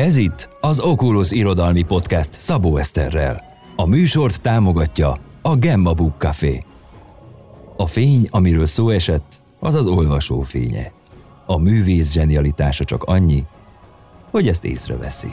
[0.00, 3.44] Ez itt az Oculus Irodalmi Podcast Szabó Eszterrel.
[3.76, 6.64] A műsort támogatja a Gemma Book Café.
[7.76, 10.92] A fény, amiről szó esett, az az olvasó fénye.
[11.46, 13.44] A művész zsenialitása csak annyi,
[14.30, 15.32] hogy ezt észreveszi.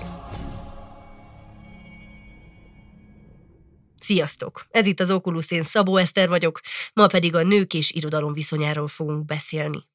[4.00, 4.68] Sziasztok!
[4.72, 6.60] Ez itt az Oculus, én Szabó Eszter vagyok,
[6.94, 9.88] ma pedig a nők és irodalom viszonyáról fogunk beszélni.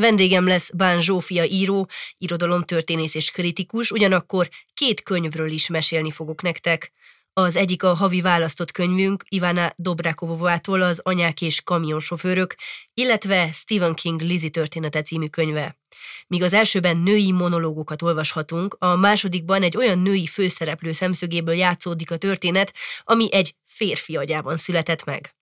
[0.00, 1.88] Vendégem lesz Bán Zsófia író,
[2.18, 6.92] irodalomtörténész és kritikus, ugyanakkor két könyvről is mesélni fogok nektek.
[7.32, 12.54] Az egyik a havi választott könyvünk Ivana Dobrakovovától az Anyák és kamionsofőrök,
[12.94, 15.78] illetve Stephen King Lizzie története című könyve.
[16.26, 22.16] Míg az elsőben női monológokat olvashatunk, a másodikban egy olyan női főszereplő szemszögéből játszódik a
[22.16, 22.74] történet,
[23.04, 25.34] ami egy férfi agyában született meg.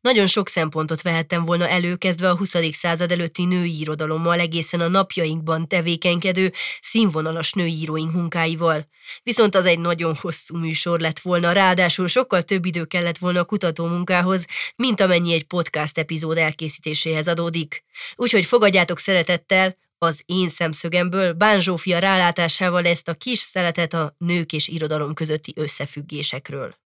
[0.00, 2.54] Nagyon sok szempontot vehettem volna elő, kezdve a 20.
[2.72, 8.88] század előtti női irodalommal, egészen a napjainkban tevékenykedő, színvonalas női íróink munkáival.
[9.22, 13.44] Viszont az egy nagyon hosszú műsor lett volna, ráadásul sokkal több idő kellett volna a
[13.44, 17.84] kutató munkához, mint amennyi egy podcast epizód elkészítéséhez adódik.
[18.14, 24.52] Úgyhogy fogadjátok szeretettel, az én szemszögemből Bán Zsófia rálátásával ezt a kis szeletet a nők
[24.52, 26.85] és irodalom közötti összefüggésekről.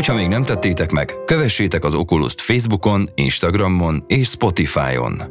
[0.00, 5.22] Hogyha még nem tettétek meg, kövessétek az oculus Facebookon, Instagramon és Spotify-on.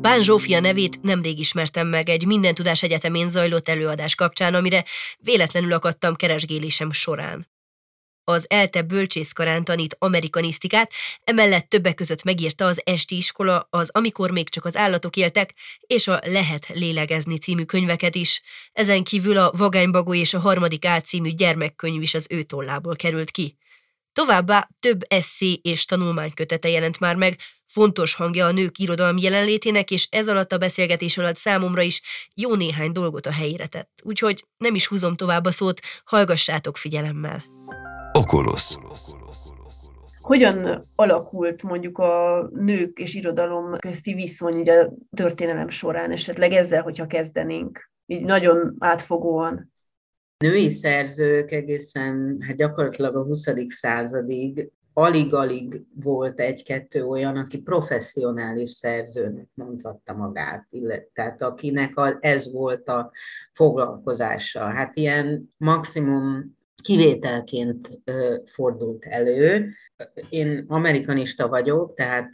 [0.00, 4.84] Bán Zsófia nevét nemrég ismertem meg egy Minden Tudás Egyetemén zajlott előadás kapcsán, amire
[5.18, 7.53] véletlenül akadtam keresgélésem során
[8.24, 10.92] az ELTE bölcsészkarán tanít amerikanisztikát,
[11.24, 16.08] emellett többek között megírta az Esti iskola, az Amikor még csak az állatok éltek, és
[16.08, 18.42] a Lehet lélegezni című könyveket is.
[18.72, 23.30] Ezen kívül a Vagánybagó és a harmadik át című gyermekkönyv is az ő tollából került
[23.30, 23.56] ki.
[24.12, 27.36] Továbbá több eszé és tanulmánykötete jelent már meg,
[27.66, 32.00] fontos hangja a nők irodalmi jelenlétének, és ez alatt a beszélgetés alatt számomra is
[32.34, 33.90] jó néhány dolgot a helyére tett.
[34.02, 37.53] Úgyhogy nem is húzom tovább a szót, hallgassátok figyelemmel.
[38.16, 38.78] Oculus.
[40.20, 46.82] Hogyan alakult mondjuk a nők és irodalom közti viszony ugye a történelem során, esetleg ezzel,
[46.82, 49.72] hogyha kezdenénk, így nagyon átfogóan?
[50.38, 53.46] Női szerzők egészen, hát gyakorlatilag a 20.
[53.68, 62.52] századig alig-alig volt egy-kettő olyan, aki professzionális szerzőnek mondhatta magát, illetve, tehát akinek a, ez
[62.52, 63.10] volt a
[63.52, 64.60] foglalkozása.
[64.60, 68.00] Hát ilyen maximum kivételként
[68.44, 69.72] fordult elő.
[70.28, 72.30] Én amerikanista vagyok, tehát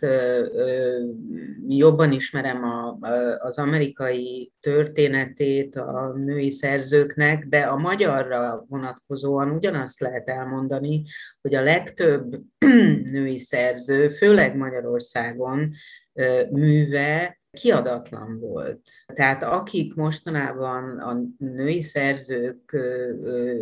[1.69, 2.99] jobban ismerem a,
[3.39, 11.03] az amerikai történetét a női szerzőknek, de a magyarra vonatkozóan ugyanazt lehet elmondani,
[11.41, 12.41] hogy a legtöbb
[13.13, 15.73] női szerző, főleg Magyarországon
[16.51, 18.81] műve kiadatlan volt.
[19.15, 22.77] Tehát akik mostanában a női szerzők,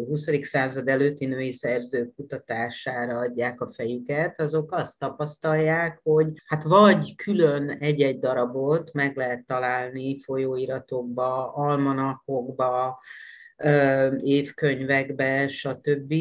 [0.06, 0.28] 20.
[0.42, 7.70] század előtti női szerzők kutatására adják a fejüket, azok azt tapasztalják, hogy hát vagy külön
[7.70, 12.98] egy-egy darabot meg lehet találni folyóiratokba, almanakokba,
[14.22, 16.14] évkönyvekbe, stb.,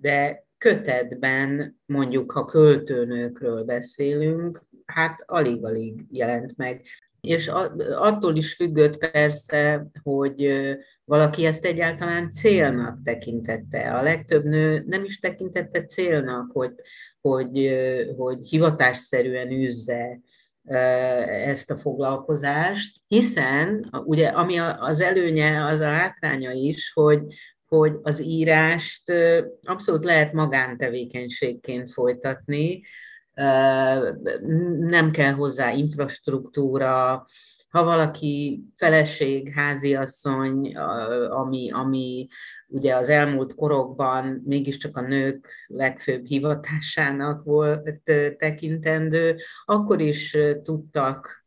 [0.00, 6.82] de kötetben, mondjuk ha költőnőkről beszélünk, hát alig-alig jelent meg
[7.24, 7.50] és
[7.94, 10.52] attól is függött persze, hogy
[11.04, 13.96] valaki ezt egyáltalán célnak tekintette.
[13.96, 16.72] A legtöbb nő nem is tekintette célnak, hogy,
[17.20, 17.74] hogy,
[18.16, 20.20] hogy hivatásszerűen űzze
[21.46, 27.20] ezt a foglalkozást, hiszen ugye ami az előnye, az a hátránya is, hogy,
[27.66, 29.12] hogy az írást
[29.62, 32.82] abszolút lehet magántevékenységként folytatni,
[34.78, 37.24] nem kell hozzá infrastruktúra,
[37.68, 40.76] ha valaki feleség, háziasszony,
[41.30, 42.26] ami, ami
[42.66, 48.00] ugye az elmúlt korokban mégiscsak a nők legfőbb hivatásának volt
[48.38, 51.44] tekintendő, akkor is tudtak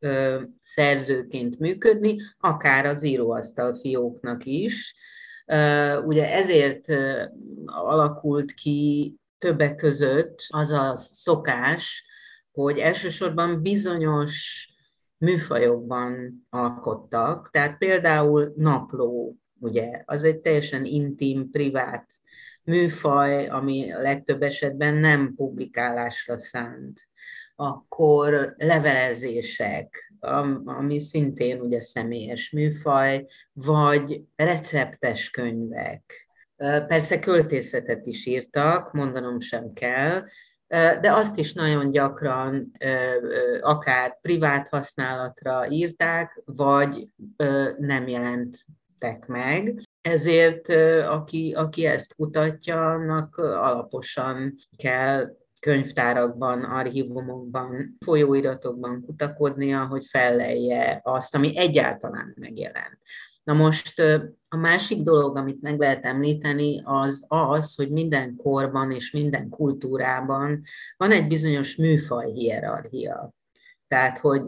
[0.61, 4.95] szerzőként működni, akár az íróasztal fióknak is.
[6.05, 6.85] Ugye ezért
[7.65, 12.05] alakult ki többek között az a szokás,
[12.51, 14.67] hogy elsősorban bizonyos
[15.17, 22.09] műfajokban alkottak, tehát például napló, ugye, az egy teljesen intim, privát
[22.63, 27.07] műfaj, ami legtöbb esetben nem publikálásra szánt.
[27.55, 30.13] Akkor levelezések,
[30.65, 36.26] ami szintén ugye személyes műfaj, vagy receptes könyvek,
[36.87, 40.23] Persze költészetet is írtak, mondanom sem kell,
[41.01, 42.71] de azt is nagyon gyakran
[43.61, 47.07] akár privát használatra írták, vagy
[47.77, 49.79] nem jelentek meg.
[50.01, 50.69] Ezért
[51.07, 61.57] aki, aki ezt kutatja, annak alaposan kell könyvtárakban, archívumokban, folyóiratokban kutakodnia, hogy fellelje azt, ami
[61.57, 62.99] egyáltalán megjelent.
[63.47, 63.99] Na most
[64.47, 70.61] a másik dolog, amit meg lehet említeni, az az, hogy minden korban és minden kultúrában
[70.97, 73.33] van egy bizonyos műfaj hierarchia.
[73.87, 74.41] Tehát, hogy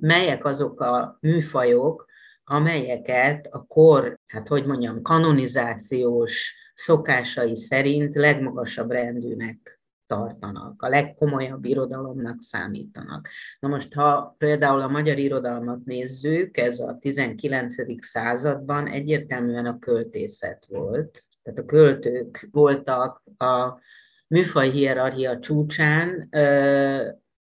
[0.00, 2.06] melyek azok a műfajok,
[2.44, 9.77] amelyeket a kor, hát hogy mondjam, kanonizációs szokásai szerint legmagasabb rendűnek
[10.08, 13.28] tartanak, a legkomolyabb irodalomnak számítanak.
[13.60, 17.74] Na most, ha például a magyar irodalmat nézzük, ez a 19.
[18.04, 21.22] században egyértelműen a költészet volt.
[21.42, 23.80] Tehát a költők voltak a
[24.28, 26.28] műfaj hierarchia csúcsán,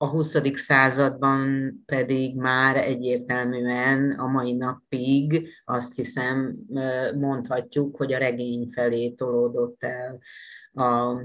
[0.03, 0.37] a 20.
[0.55, 6.57] században pedig már egyértelműen a mai napig azt hiszem
[7.15, 10.19] mondhatjuk, hogy a regény felé tolódott el
[10.73, 10.85] a,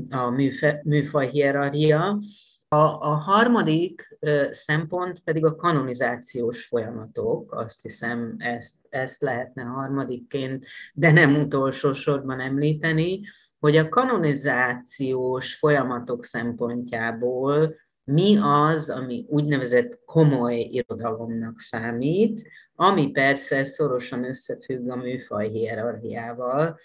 [0.09, 2.19] a műfe, műfaj hierarchia.
[2.67, 4.17] A, a harmadik
[4.51, 12.39] szempont pedig a kanonizációs folyamatok, azt hiszem ezt, ezt lehetne harmadikként, de nem utolsó sorban
[12.39, 13.21] említeni,
[13.59, 17.75] hogy a kanonizációs folyamatok szempontjából
[18.05, 26.79] mi az, ami úgynevezett komoly irodalomnak számít, ami persze szorosan összefügg a műfaj hierarchiával.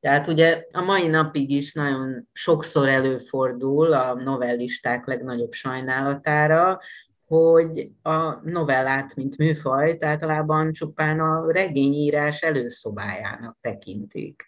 [0.00, 6.80] Tehát ugye a mai napig is nagyon sokszor előfordul a novellisták legnagyobb sajnálatára,
[7.26, 14.46] hogy a novellát, mint műfajt általában csupán a regényírás előszobájának tekintik.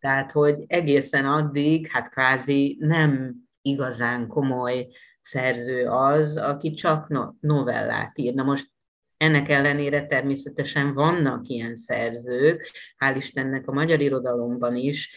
[0.00, 4.88] Tehát, hogy egészen addig, hát kvázi nem igazán komoly
[5.22, 7.08] szerző az, aki csak
[7.40, 8.34] novellát ír.
[8.34, 8.70] Na most
[9.16, 15.10] ennek ellenére természetesen vannak ilyen szerzők, hál' Istennek a magyar irodalomban is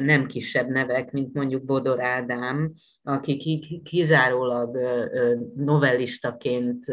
[0.00, 2.72] nem kisebb nevek, mint mondjuk Bodor Ádám,
[3.02, 4.78] aki kizárólag
[5.56, 6.84] novellistaként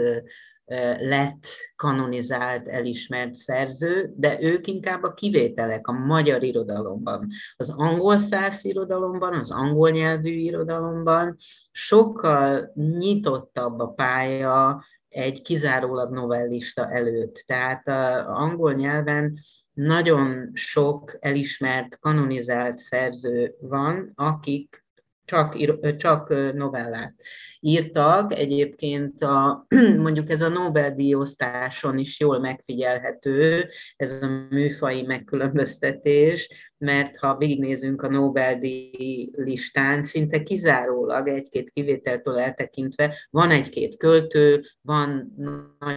[0.99, 1.45] lett
[1.75, 7.27] kanonizált, elismert szerző, de ők inkább a kivételek a magyar irodalomban.
[7.55, 11.35] Az angol száz irodalomban, az angol nyelvű irodalomban
[11.71, 17.43] sokkal nyitottabb a pálya egy kizárólag novellista előtt.
[17.45, 19.39] Tehát a angol nyelven
[19.73, 24.84] nagyon sok elismert, kanonizált szerző van, akik
[25.25, 25.57] csak,
[25.97, 27.13] csak novellát
[27.59, 28.33] írtak.
[28.33, 29.65] Egyébként a,
[29.97, 38.09] mondjuk ez a Nobel-díjosztáson is jól megfigyelhető, ez a műfai megkülönböztetés, mert ha végignézünk a
[38.09, 45.33] Nobel-díj listán, szinte kizárólag egy-két kivételtől eltekintve van egy-két költő, van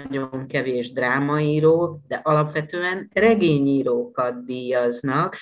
[0.09, 5.37] nagyon kevés drámaíró, de alapvetően regényírókat díjaznak,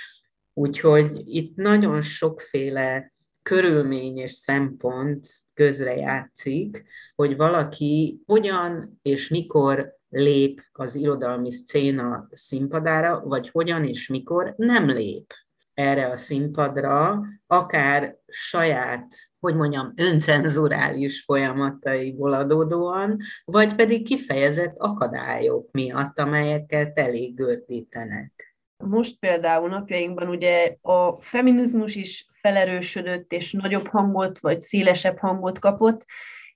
[0.53, 3.15] úgyhogy itt nagyon sokféle
[3.49, 6.85] körülmény és szempont közrejátszik,
[7.15, 14.91] hogy valaki hogyan és mikor lép az irodalmi szcéna színpadára, vagy hogyan és mikor nem
[14.91, 15.33] lép
[15.75, 26.19] erre a színpadra, akár saját, hogy mondjam, öncenzurális folyamataiból adódóan, vagy pedig kifejezett akadályok miatt,
[26.19, 28.46] amelyeket elég gördítenek.
[28.77, 36.05] Most például napjainkban ugye a feminizmus is felerősödött, és nagyobb hangot, vagy szélesebb hangot kapott,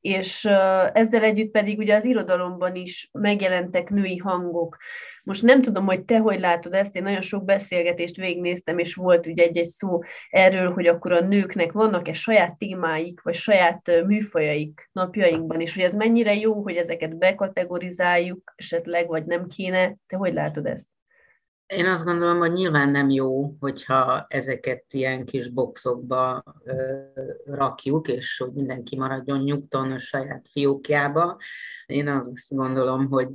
[0.01, 0.45] és
[0.93, 4.77] ezzel együtt pedig ugye az irodalomban is megjelentek női hangok.
[5.23, 9.27] Most nem tudom, hogy te hogy látod ezt, én nagyon sok beszélgetést végignéztem, és volt
[9.27, 9.99] ugye egy-egy szó
[10.31, 15.95] erről, hogy akkor a nőknek vannak-e saját témáik, vagy saját műfajaik napjainkban, és hogy ez
[15.95, 19.97] mennyire jó, hogy ezeket bekategorizáljuk esetleg, vagy nem kéne.
[20.07, 20.89] Te hogy látod ezt?
[21.71, 27.03] Én azt gondolom, hogy nyilván nem jó, hogyha ezeket ilyen kis boxokba ö,
[27.45, 31.39] rakjuk, és hogy mindenki maradjon nyugton a saját fiókjába.
[31.87, 33.29] Én azt gondolom, hogy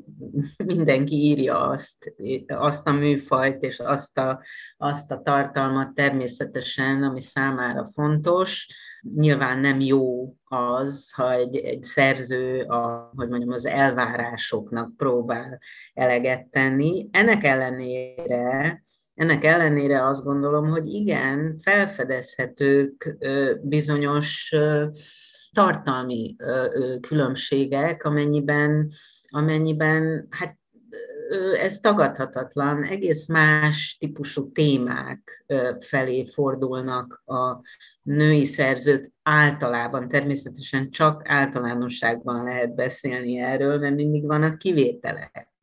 [0.66, 2.16] mindenki írja azt,
[2.48, 4.44] azt a műfajt és azt a,
[4.78, 8.68] azt a tartalmat természetesen, ami számára fontos.
[9.16, 15.60] Nyilván nem jó az, ha egy, egy szerző a, hogy mondjam, az elvárásoknak próbál
[15.94, 17.08] eleget tenni.
[17.12, 18.84] Ennek ellenére
[19.16, 23.18] ennek ellenére azt gondolom, hogy igen, felfedezhetők
[23.62, 24.56] bizonyos
[25.52, 26.36] tartalmi
[27.02, 28.92] különbségek, amennyiben,
[29.28, 30.58] amennyiben hát
[31.60, 35.46] ez tagadhatatlan, egész más típusú témák
[35.80, 37.62] felé fordulnak a
[38.02, 40.08] női szerzők általában.
[40.08, 45.54] Természetesen csak általánosságban lehet beszélni erről, mert mindig vannak kivételek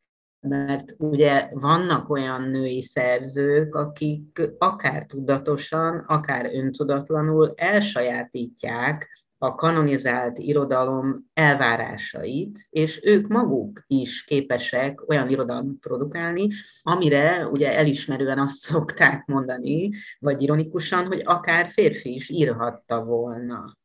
[0.49, 9.09] mert ugye vannak olyan női szerzők, akik akár tudatosan, akár öntudatlanul elsajátítják
[9.42, 16.49] a kanonizált irodalom elvárásait, és ők maguk is képesek olyan irodalmat produkálni,
[16.82, 23.76] amire ugye elismerően azt szokták mondani, vagy ironikusan, hogy akár férfi is írhatta volna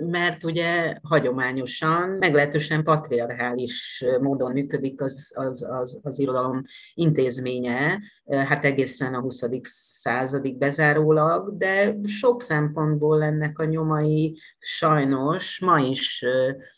[0.00, 6.62] mert ugye hagyományosan, meglehetősen patriarchális módon működik az, az, az, az irodalom
[6.94, 9.44] intézménye, hát egészen a 20.
[9.62, 16.24] századig bezárólag, de sok szempontból ennek a nyomai sajnos ma is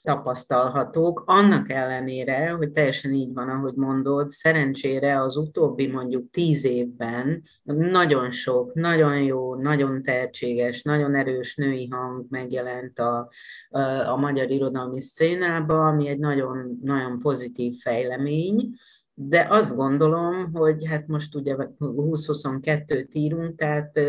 [0.02, 7.42] tapasztalhatók, annak ellenére, hogy teljesen így van, ahogy mondod, szerencsére az utóbbi mondjuk tíz évben
[7.62, 13.28] nagyon sok, nagyon jó, nagyon tehetséges, nagyon erős női hang megjelent a,
[14.06, 18.70] a magyar irodalmi szcénába, ami egy nagyon, nagyon pozitív fejlemény,
[19.14, 24.00] de azt gondolom, hogy hát most ugye 20-22-t írunk, tehát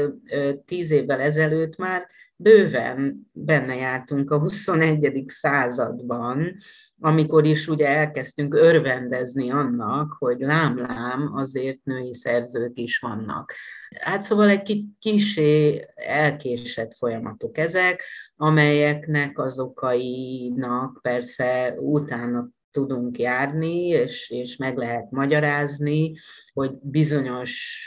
[0.65, 5.23] 10 évvel ezelőtt már bőven benne jártunk a 21.
[5.27, 6.55] században,
[6.99, 13.53] amikor is ugye elkezdtünk örvendezni annak, hogy lám-lám azért női szerzők is vannak.
[13.99, 18.03] Hát szóval egy kisé elkésett folyamatok ezek,
[18.35, 26.15] amelyeknek az okainak persze utána tudunk járni, és, és meg lehet magyarázni,
[26.53, 27.81] hogy bizonyos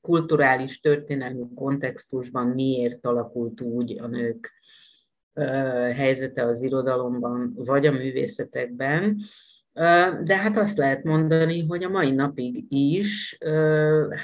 [0.00, 4.52] kulturális, történelmi kontextusban miért alakult úgy a nők
[5.94, 9.16] helyzete az irodalomban, vagy a művészetekben.
[10.24, 13.38] De hát azt lehet mondani, hogy a mai napig is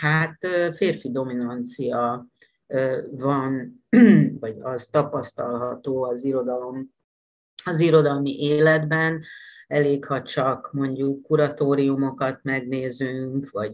[0.00, 0.38] hát
[0.72, 2.26] férfi dominancia
[3.10, 3.82] van,
[4.40, 6.94] vagy az tapasztalható az irodalom,
[7.64, 9.22] az irodalmi életben,
[9.68, 13.72] elég, ha csak mondjuk kuratóriumokat megnézünk, vagy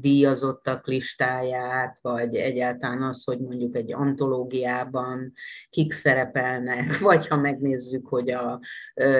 [0.00, 5.32] díjazottak listáját, vagy egyáltalán az, hogy mondjuk egy antológiában
[5.70, 8.60] kik szerepelnek, vagy ha megnézzük, hogy a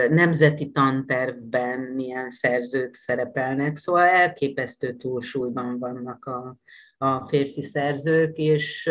[0.08, 3.76] nemzeti tantervben milyen szerzők szerepelnek.
[3.76, 6.56] Szóval elképesztő túlsúlyban vannak a,
[6.98, 8.90] a férfi szerzők, és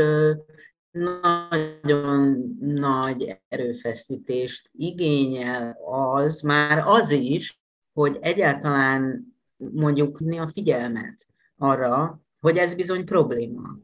[0.97, 7.61] nagyon nagy erőfeszítést igényel az, már az is,
[7.93, 9.25] hogy egyáltalán
[9.57, 11.27] mondjuk a figyelmet
[11.57, 13.77] arra, hogy ez bizony probléma.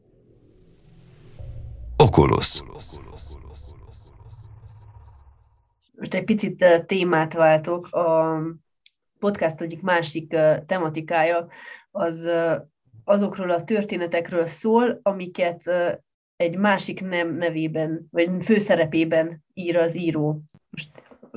[1.96, 2.62] Oculus.
[5.96, 7.86] Most egy picit témát váltok.
[7.86, 8.38] A
[9.18, 11.48] podcast egyik másik tematikája
[11.90, 12.28] az
[13.04, 15.70] azokról a történetekről szól, amiket
[16.44, 20.42] egy másik nem nevében, vagy főszerepében ír az író.
[20.70, 20.90] Most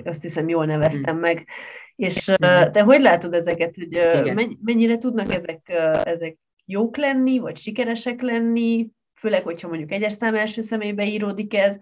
[0.03, 1.19] azt hiszem jól neveztem mm.
[1.19, 1.47] meg.
[1.95, 2.71] És mm.
[2.71, 4.57] te hogy látod ezeket, hogy Igen.
[4.61, 5.69] mennyire tudnak ezek,
[6.03, 11.77] ezek jók lenni, vagy sikeresek lenni, főleg, hogyha mondjuk egyes szám első személybe íródik ez,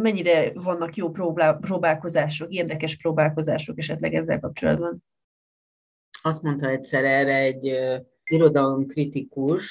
[0.00, 1.10] mennyire vannak jó
[1.60, 5.04] próbálkozások, érdekes próbálkozások esetleg ezzel kapcsolatban?
[6.22, 7.72] Azt mondta egyszer erre egy
[8.30, 9.66] irodalomkritikus,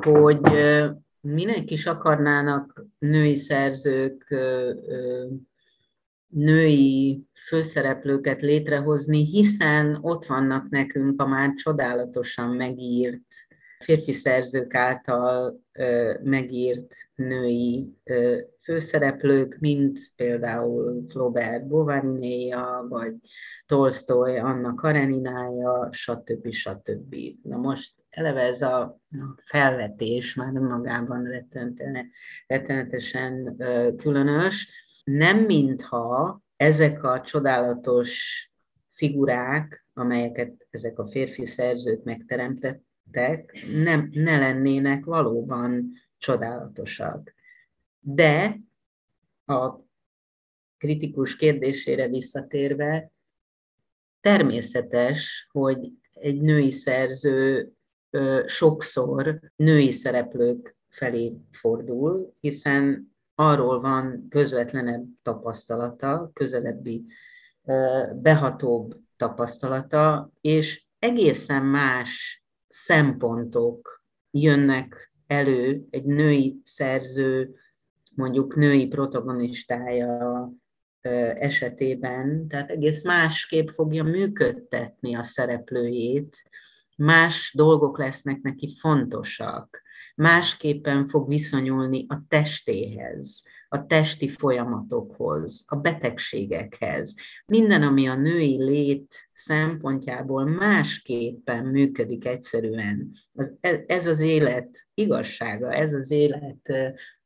[0.00, 0.40] hogy
[1.24, 4.34] minek is akarnának női szerzők
[6.26, 13.26] női főszereplőket létrehozni, hiszen ott vannak nekünk a már csodálatosan megírt
[13.84, 15.60] férfi szerzők által
[16.22, 17.94] megírt női
[18.62, 23.14] főszereplők, mint például Flaubert Bovarinéja, vagy
[23.66, 26.50] Tolstoy, Anna Kareninája, stb.
[26.50, 27.16] stb.
[27.42, 29.00] Na most eleve ez a
[29.36, 31.28] felvetés már magában
[32.46, 33.56] rettenetesen
[33.96, 34.68] különös.
[35.04, 38.42] Nem mintha ezek a csodálatos
[38.90, 47.34] figurák, amelyeket ezek a férfi szerzők megteremtettek, nem, ne lennének valóban csodálatosak.
[48.00, 48.60] De
[49.44, 49.74] a
[50.78, 53.12] kritikus kérdésére visszatérve,
[54.20, 57.72] természetes, hogy egy női szerző
[58.46, 67.04] sokszor női szereplők felé fordul, hiszen arról van közvetlenebb tapasztalata, közelebbi,
[68.14, 77.54] behatóbb tapasztalata, és egészen más szempontok jönnek elő egy női szerző,
[78.14, 80.50] mondjuk női protagonistája
[81.38, 86.42] esetében, tehát egész másképp fogja működtetni a szereplőjét,
[86.96, 89.82] más dolgok lesznek neki fontosak,
[90.16, 97.14] másképpen fog viszonyulni a testéhez, a testi folyamatokhoz, a betegségekhez.
[97.46, 103.10] Minden, ami a női lét szempontjából másképpen működik egyszerűen.
[103.86, 106.72] Ez az élet igazsága, ez az élet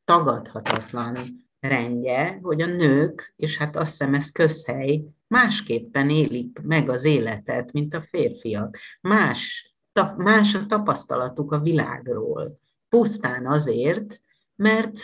[0.04, 1.16] tagadhatatlan
[1.60, 7.72] rendje, hogy a nők, és hát azt hiszem ez közhely, másképpen élik meg az életet,
[7.72, 8.78] mint a férfiak.
[9.00, 12.58] Más, ta, más a tapasztalatuk a világról.
[12.88, 14.20] Pusztán azért,
[14.54, 15.00] mert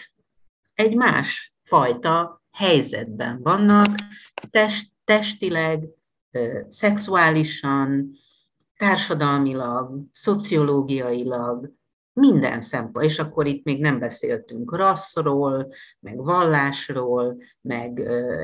[0.74, 3.94] egy más fajta helyzetben vannak,
[4.50, 5.88] test, testileg,
[6.68, 8.10] szexuálisan,
[8.76, 11.72] társadalmilag, szociológiailag,
[12.14, 18.00] minden szempont, és akkor itt még nem beszéltünk rasszról, meg vallásról, meg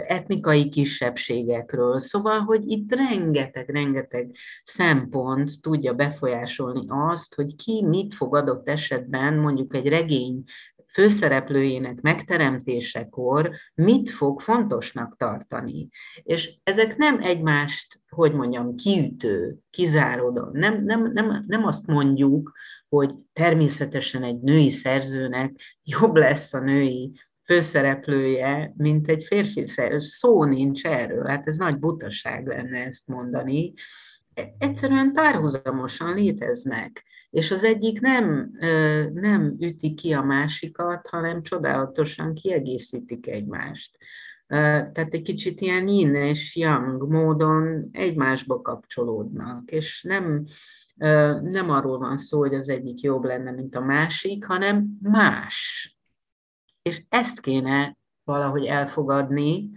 [0.07, 4.31] etnikai kisebbségekről, szóval, hogy itt rengeteg-rengeteg
[4.63, 10.45] szempont tudja befolyásolni azt, hogy ki mit fog adott esetben mondjuk egy regény
[10.93, 15.89] főszereplőjének megteremtésekor mit fog fontosnak tartani.
[16.23, 20.49] És ezek nem egymást, hogy mondjam, kiütő, kizáródó.
[20.53, 22.53] Nem, nem, nem, nem azt mondjuk,
[22.89, 27.13] hogy természetesen egy női szerzőnek jobb lesz a női
[27.45, 29.99] főszereplője, mint egy férfi szerző.
[29.99, 33.75] Szó nincs erről, hát ez nagy butaság lenne ezt mondani.
[34.35, 38.51] E, egyszerűen párhuzamosan léteznek és az egyik nem,
[39.15, 43.97] nem üti ki a másikat, hanem csodálatosan kiegészítik egymást.
[44.47, 50.45] Tehát egy kicsit ilyen yin és yang módon egymásba kapcsolódnak, és nem,
[51.43, 55.97] nem arról van szó, hogy az egyik jobb lenne, mint a másik, hanem más.
[56.83, 59.71] És ezt kéne valahogy elfogadni,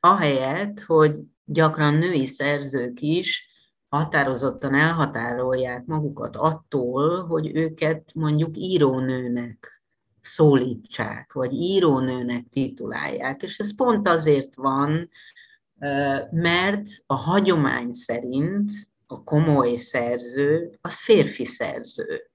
[0.00, 1.14] ahelyett, hogy
[1.44, 3.49] gyakran női szerzők is
[3.90, 9.82] határozottan elhatárolják magukat attól, hogy őket mondjuk írónőnek
[10.20, 13.42] szólítsák, vagy írónőnek titulálják.
[13.42, 15.08] És ez pont azért van,
[16.30, 18.70] mert a hagyomány szerint
[19.06, 22.30] a komoly szerző az férfi szerző.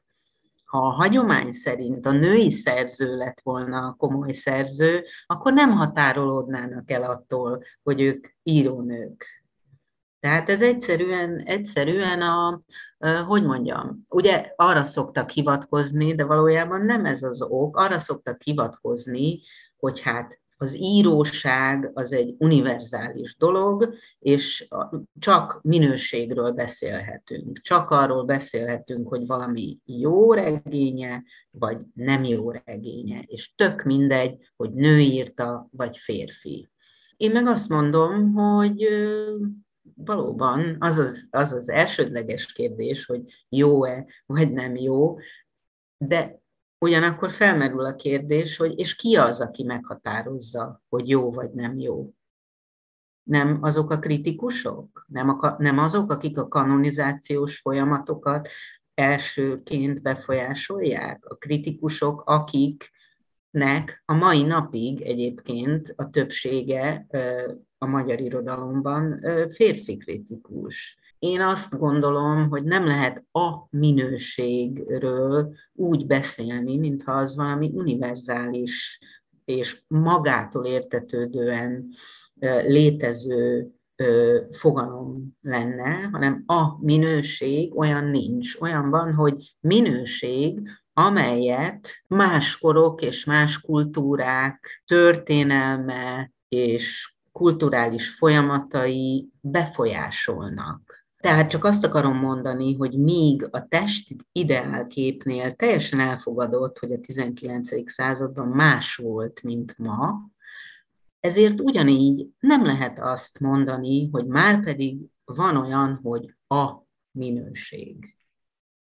[0.66, 6.92] Ha a hagyomány szerint a női szerző lett volna a komoly szerző, akkor nem határolódnának
[6.92, 9.35] el attól, hogy ők írónők
[10.20, 12.62] tehát ez egyszerűen, egyszerűen a,
[13.28, 19.40] hogy mondjam, ugye arra szoktak hivatkozni, de valójában nem ez az ok, arra szoktak hivatkozni,
[19.78, 24.68] hogy hát az íróság az egy univerzális dolog, és
[25.20, 27.60] csak minőségről beszélhetünk.
[27.62, 34.74] Csak arról beszélhetünk, hogy valami jó regénye, vagy nem jó regénye, és tök mindegy, hogy
[34.74, 36.70] nő írta, vagy férfi.
[37.18, 38.88] Én meg azt mondom, hogy
[39.96, 45.18] valóban az az, az az elsődleges kérdés, hogy jó-e, vagy nem jó,
[45.98, 46.40] de
[46.80, 52.14] ugyanakkor felmerül a kérdés, hogy és ki az, aki meghatározza, hogy jó vagy nem jó?
[53.24, 55.06] Nem azok a kritikusok?
[55.08, 58.50] Nem, a, nem azok, akik a kanonizációs folyamatokat
[58.94, 61.26] elsőként befolyásolják?
[61.26, 67.08] A kritikusok, akiknek a mai napig egyébként a többsége
[67.86, 70.98] a magyar irodalomban férfi kritikus.
[71.20, 79.00] Én azt gondolom, hogy nem lehet a minőségről úgy beszélni, mintha az valami univerzális
[79.46, 81.88] és magától értetődően
[82.66, 83.70] létező
[84.52, 88.56] fogalom lenne, hanem a minőség olyan nincs.
[88.60, 101.06] Olyan van, hogy minőség, amelyet más korok és más kultúrák történelme és kulturális folyamatai befolyásolnak.
[101.18, 107.92] Tehát csak azt akarom mondani, hogy míg a test ideálképnél teljesen elfogadott, hogy a 19.
[107.92, 110.30] században más volt, mint ma,
[111.20, 116.72] ezért ugyanígy nem lehet azt mondani, hogy már pedig van olyan, hogy a
[117.12, 118.16] minőség.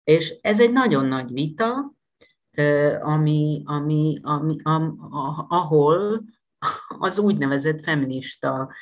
[0.04, 1.94] És ez egy nagyon nagy vita,
[3.02, 4.96] ami, ami, ami, ami
[5.48, 6.24] ahol
[7.08, 8.74] az úgynevezett feminista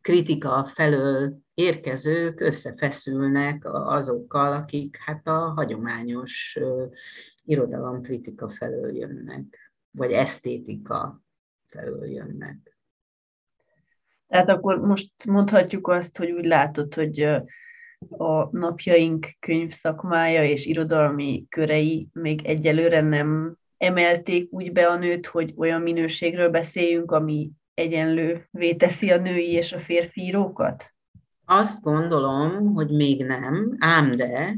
[0.00, 6.58] kritika felől érkezők összefeszülnek azokkal, akik hát a hagyományos
[7.44, 11.22] irodalomkritika felől jönnek, vagy esztétika
[11.66, 12.78] felől jönnek.
[14.26, 17.22] Tehát akkor most mondhatjuk azt, hogy úgy látod, hogy
[18.08, 25.54] a napjaink könyvszakmája és irodalmi körei még egyelőre nem emelték úgy be a nőt, hogy
[25.56, 30.92] olyan minőségről beszéljünk, ami egyenlővé teszi a női és a férfi írókat?
[31.44, 34.56] Azt gondolom, hogy még nem, ám de,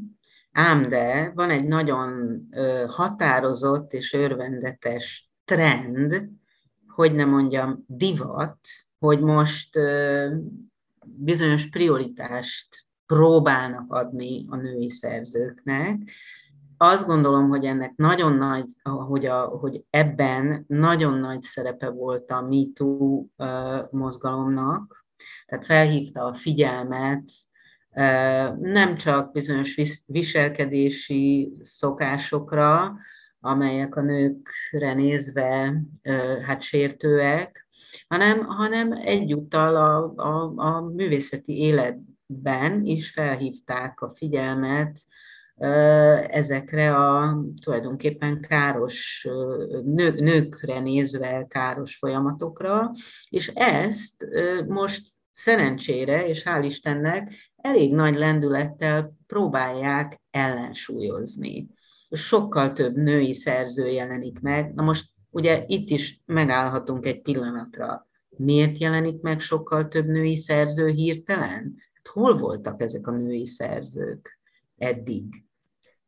[0.52, 2.40] ám de van egy nagyon
[2.88, 6.28] határozott és örvendetes trend,
[6.86, 8.58] hogy nem mondjam divat,
[8.98, 9.78] hogy most
[11.04, 15.98] bizonyos prioritást próbálnak adni a női szerzőknek.
[16.82, 22.40] Azt gondolom, hogy ennek nagyon nagy, hogy, a, hogy ebben nagyon nagy szerepe volt a
[22.40, 23.26] MeToo
[23.90, 25.04] mozgalomnak,
[25.46, 27.22] tehát felhívta a figyelmet
[28.60, 32.96] nem csak bizonyos viselkedési szokásokra,
[33.40, 35.82] amelyek a nőkre nézve
[36.46, 37.68] hát sértőek,
[38.08, 45.00] hanem, hanem egyúttal a, a, a művészeti életben is felhívták a figyelmet
[46.30, 49.28] ezekre a tulajdonképpen káros,
[49.84, 52.92] nő, nőkre nézve káros folyamatokra,
[53.28, 54.26] és ezt
[54.66, 61.68] most szerencsére, és hál' Istennek, elég nagy lendülettel próbálják ellensúlyozni.
[62.10, 64.74] Sokkal több női szerző jelenik meg.
[64.74, 68.08] Na most ugye itt is megállhatunk egy pillanatra.
[68.28, 71.74] Miért jelenik meg sokkal több női szerző hirtelen?
[71.92, 74.38] Hát hol voltak ezek a női szerzők
[74.76, 75.44] eddig?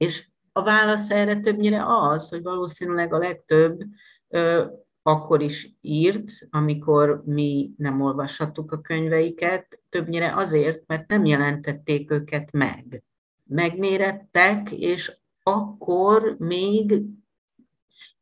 [0.03, 3.83] És a válasz erre többnyire az, hogy valószínűleg a legtöbb
[4.29, 4.65] ö,
[5.03, 12.53] akkor is írt, amikor mi nem olvashattuk a könyveiket, többnyire azért, mert nem jelentették őket
[12.53, 13.03] meg.
[13.45, 17.03] Megmérettek, és akkor még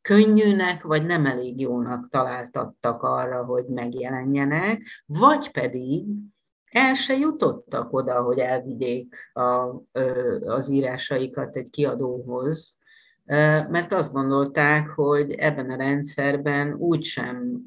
[0.01, 6.05] könnyűnek vagy nem elég jónak találtattak arra, hogy megjelenjenek, vagy pedig
[6.71, 9.81] el se jutottak oda, hogy elvigyék a,
[10.45, 12.79] az írásaikat egy kiadóhoz,
[13.69, 17.61] mert azt gondolták, hogy ebben a rendszerben úgysem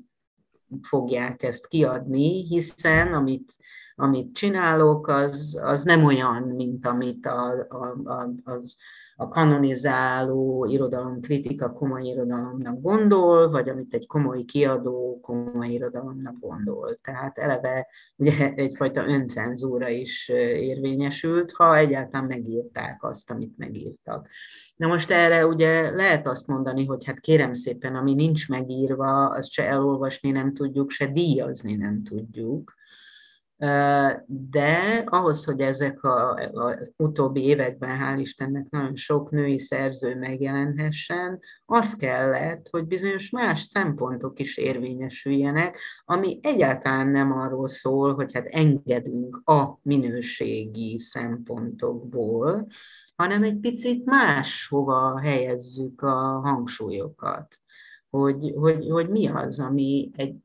[0.81, 3.55] fogják ezt kiadni, hiszen amit,
[3.95, 8.75] amit csinálok, az, az nem olyan, mint amit a, a, a, az
[9.15, 16.99] a kanonizáló irodalomkritika komoly irodalomnak gondol, vagy amit egy komoly kiadó komoly irodalomnak gondol.
[17.01, 24.27] Tehát eleve ugye egyfajta öncenzúra is érvényesült, ha egyáltalán megírták azt, amit megírtak.
[24.75, 29.51] Na most erre ugye lehet azt mondani, hogy hát kérem szépen, ami nincs megírva, azt
[29.51, 32.73] se elolvasni nem tudjuk, se díjazni nem tudjuk
[34.25, 41.95] de ahhoz, hogy ezek az utóbbi években, hál' Istennek, nagyon sok női szerző megjelenhessen, az
[41.95, 49.41] kellett, hogy bizonyos más szempontok is érvényesüljenek, ami egyáltalán nem arról szól, hogy hát engedünk
[49.43, 52.67] a minőségi szempontokból,
[53.15, 57.57] hanem egy picit máshova helyezzük a hangsúlyokat.
[58.09, 60.35] Hogy, hogy, hogy mi az, ami egy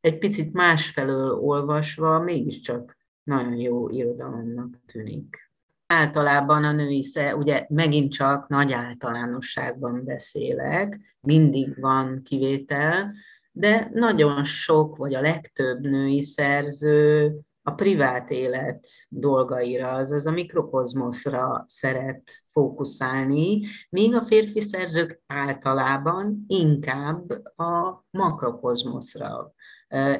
[0.00, 5.50] egy picit másfelől olvasva mégiscsak nagyon jó irodalomnak tűnik.
[5.86, 13.14] Általában a női sze, ugye megint csak nagy általánosságban beszélek, mindig van kivétel,
[13.52, 17.32] de nagyon sok, vagy a legtöbb női szerző
[17.62, 23.60] a privát élet dolgaira, azaz a mikrokozmoszra szeret fókuszálni,
[23.90, 29.52] míg a férfi szerzők általában inkább a makrokozmoszra,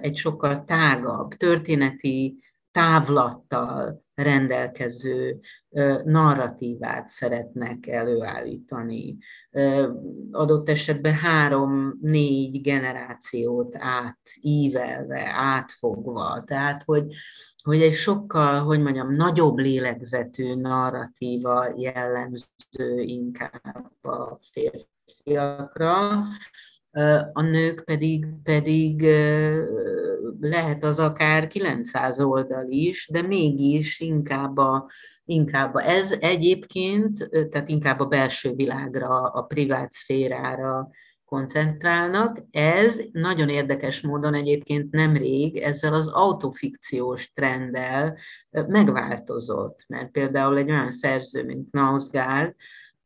[0.01, 2.39] egy sokkal tágabb, történeti
[2.73, 5.41] távlattal rendelkező
[6.05, 9.19] narratívát szeretnek előállítani.
[10.31, 16.43] Adott esetben három-négy generációt átívelve, átfogva.
[16.47, 17.15] Tehát, hogy,
[17.65, 26.23] hogy egy sokkal, hogy mondjam, nagyobb lélegzetű narratíva jellemző inkább a férfiakra,
[27.33, 29.03] a nők pedig, pedig
[30.41, 34.91] lehet az akár 900 oldal is, de mégis inkább, a,
[35.25, 40.89] inkább a, ez egyébként, tehát inkább a belső világra, a privát szférára
[41.25, 42.43] koncentrálnak.
[42.51, 48.17] Ez nagyon érdekes módon egyébként nemrég ezzel az autofikciós trenddel
[48.51, 52.55] megváltozott, mert például egy olyan szerző, mint Nausgard,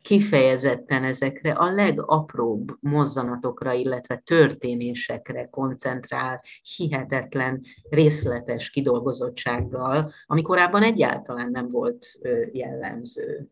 [0.05, 6.43] kifejezetten ezekre a legapróbb mozzanatokra, illetve történésekre koncentrál
[6.77, 12.07] hihetetlen részletes kidolgozottsággal, ami korábban egyáltalán nem volt
[12.53, 13.49] jellemző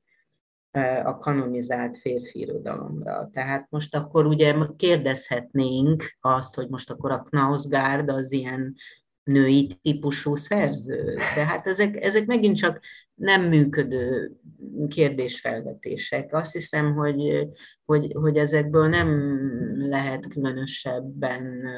[1.05, 3.31] a kanonizált férfi irodalomra.
[3.33, 8.75] Tehát most akkor ugye kérdezhetnénk azt, hogy most akkor a Knausgard az ilyen
[9.25, 11.17] női típusú szerző.
[11.35, 12.81] Tehát ezek, ezek megint csak
[13.15, 14.33] nem működő
[14.89, 16.35] kérdésfelvetések.
[16.35, 17.49] Azt hiszem, hogy,
[17.85, 19.39] hogy, hogy ezekből nem
[19.89, 21.69] lehet különösebben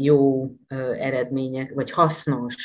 [0.00, 0.50] jó
[0.98, 2.56] eredmények, vagy hasznos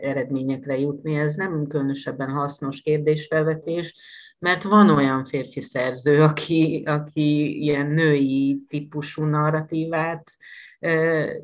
[0.00, 1.14] eredményekre jutni.
[1.14, 3.94] Ez nem különösebben hasznos kérdésfelvetés,
[4.38, 10.32] mert van olyan férfi szerző, aki, aki ilyen női típusú narratívát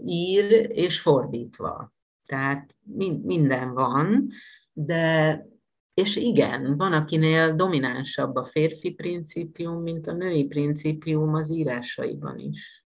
[0.07, 1.93] ír, és fordítva.
[2.27, 2.77] Tehát
[3.23, 4.29] minden van,
[4.73, 5.45] de
[5.95, 12.85] és igen, van, akinél dominánsabb a férfi principium, mint a női principium az írásaiban is.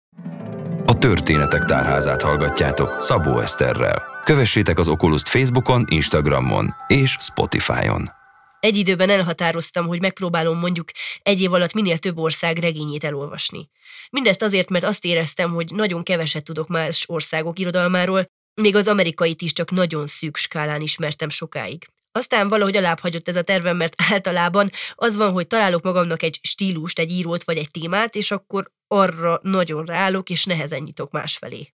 [0.87, 4.03] A Történetek Tárházát hallgatjátok Szabó Eszterrel.
[4.25, 8.24] Kövessétek az Oculus Facebookon, Instagramon és Spotify-on.
[8.65, 10.89] Egy időben elhatároztam, hogy megpróbálom mondjuk
[11.23, 13.69] egy év alatt minél több ország regényét elolvasni.
[14.11, 18.27] Mindezt azért, mert azt éreztem, hogy nagyon keveset tudok más országok irodalmáról,
[18.61, 21.87] még az amerikait is csak nagyon szűk skálán ismertem sokáig.
[22.13, 26.39] Aztán valahogy alább hagyott ez a tervem, mert általában az van, hogy találok magamnak egy
[26.43, 31.74] stílust, egy írót vagy egy témát, és akkor arra nagyon ráállok, és nehezen nyitok másfelé.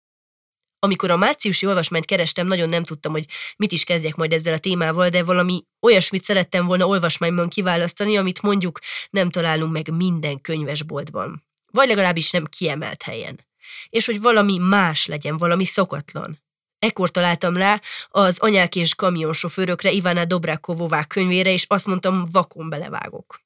[0.79, 3.25] Amikor a márciusi olvasmányt kerestem, nagyon nem tudtam, hogy
[3.57, 8.41] mit is kezdjek majd ezzel a témával, de valami olyasmit szerettem volna olvasmányban kiválasztani, amit
[8.41, 11.43] mondjuk nem találunk meg minden könyvesboltban.
[11.71, 13.47] Vagy legalábbis nem kiemelt helyen.
[13.89, 16.39] És hogy valami más legyen, valami szokatlan.
[16.79, 23.41] Ekkor találtam rá az anyák és kamionsofőrökre Ivana Dobrákovová könyvére, és azt mondtam, vakon belevágok.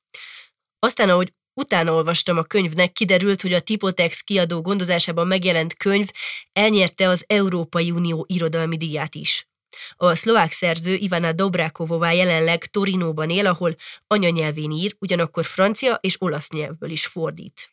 [0.79, 6.07] Aztán, ahogy utána olvastam a könyvnek, kiderült, hogy a Tipotex kiadó gondozásában megjelent könyv
[6.53, 9.47] elnyerte az Európai Unió irodalmi díját is.
[9.95, 13.75] A szlovák szerző Ivana Dobrákovová jelenleg Torinóban él, ahol
[14.07, 17.71] anyanyelvén ír, ugyanakkor francia és olasz nyelvből is fordít.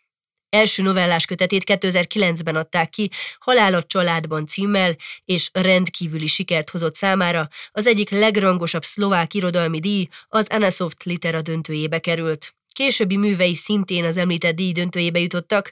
[0.50, 7.48] Első novellás kötetét 2009-ben adták ki, Halál családban címmel, és rendkívüli sikert hozott számára.
[7.70, 12.54] Az egyik legrangosabb szlovák irodalmi díj az Anasoft Litera döntőjébe került.
[12.72, 15.70] Későbbi művei szintén az említett díj döntőjébe jutottak.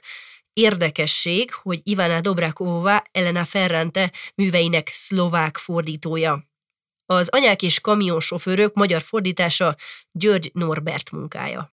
[0.53, 6.47] Érdekesség, hogy Ivana Dobrákovová Elena Ferrante műveinek szlovák fordítója.
[7.05, 9.75] Az anyák és kamionsofőrök magyar fordítása
[10.11, 11.73] György Norbert munkája.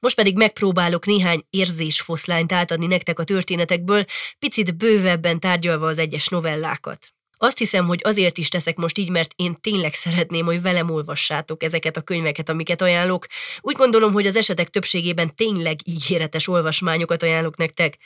[0.00, 4.04] Most pedig megpróbálok néhány érzésfoszlányt átadni nektek a történetekből,
[4.38, 7.13] picit bővebben tárgyalva az egyes novellákat.
[7.36, 11.62] Azt hiszem, hogy azért is teszek most így, mert én tényleg szeretném, hogy velem olvassátok
[11.62, 13.26] ezeket a könyveket, amiket ajánlok.
[13.60, 17.98] Úgy gondolom, hogy az esetek többségében tényleg ígéretes olvasmányokat ajánlok nektek.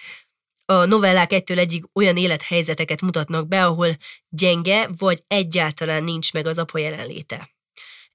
[0.65, 3.97] A novellák egytől egyig olyan élethelyzeteket mutatnak be, ahol
[4.29, 7.51] gyenge vagy egyáltalán nincs meg az apa jelenléte.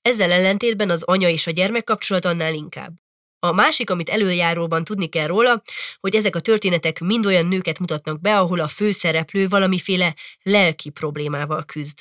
[0.01, 3.02] Ezzel ellentétben az anya és a gyermek kapcsolat annál inkább.
[3.45, 5.61] A másik, amit előjáróban tudni kell róla,
[5.99, 11.63] hogy ezek a történetek mind olyan nőket mutatnak be, ahol a főszereplő valamiféle lelki problémával
[11.63, 11.99] küzd.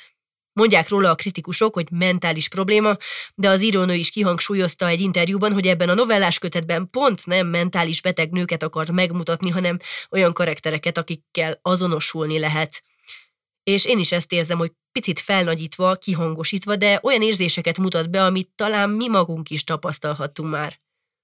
[0.53, 2.97] Mondják róla a kritikusok, hogy mentális probléma,
[3.35, 8.01] de az írónő is kihangsúlyozta egy interjúban, hogy ebben a novellás kötetben pont nem mentális
[8.01, 9.77] beteg nőket akart megmutatni, hanem
[10.11, 12.83] olyan karaktereket, akikkel azonosulni lehet.
[13.63, 18.49] És én is ezt érzem, hogy picit felnagyítva, kihangosítva, de olyan érzéseket mutat be, amit
[18.55, 20.81] talán mi magunk is tapasztalhattunk már